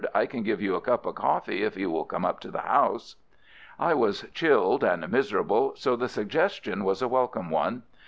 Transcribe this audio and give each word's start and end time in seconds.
"I 0.15 0.25
can 0.25 0.41
give 0.41 0.63
you 0.63 0.73
a 0.73 0.81
cup 0.81 1.05
of 1.05 1.13
coffee 1.13 1.61
if 1.61 1.77
you 1.77 1.91
will 1.91 2.05
come 2.05 2.25
up 2.25 2.39
to 2.39 2.49
the 2.49 2.61
house." 2.61 3.17
I 3.77 3.93
was 3.93 4.25
chilled 4.33 4.83
and 4.83 5.07
miserable, 5.11 5.73
so 5.75 5.95
the 5.95 6.09
suggestion 6.09 6.83
was 6.83 7.03
a 7.03 7.07
welcome 7.07 7.51
one. 7.51 7.83